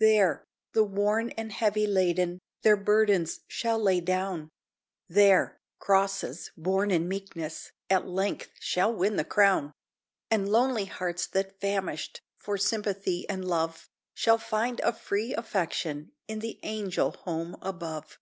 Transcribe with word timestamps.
There, 0.00 0.44
the 0.72 0.82
worn 0.82 1.30
and 1.38 1.52
heavy 1.52 1.86
laden 1.86 2.40
Their 2.62 2.76
burdens 2.76 3.42
shall 3.46 3.78
lay 3.78 4.00
down; 4.00 4.48
There, 5.08 5.60
crosses, 5.78 6.50
borne 6.56 6.90
in 6.90 7.06
meekness, 7.06 7.70
At 7.88 8.04
length 8.04 8.50
shall 8.58 8.92
win 8.92 9.14
the 9.14 9.22
crown; 9.24 9.70
And 10.28 10.48
lonely 10.48 10.86
hearts 10.86 11.28
that 11.28 11.60
famished 11.60 12.20
For 12.36 12.58
sympathy 12.58 13.28
and 13.28 13.46
love, 13.46 13.88
Shall 14.12 14.38
find 14.38 14.80
a 14.80 14.92
free 14.92 15.32
affection 15.36 16.10
In 16.26 16.40
the 16.40 16.58
angel 16.64 17.12
home 17.12 17.54
above. 17.62 18.18